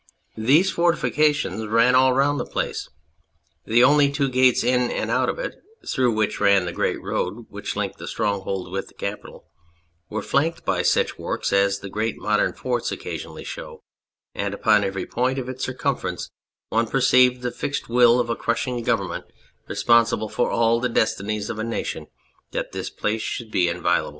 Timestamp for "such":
10.81-11.19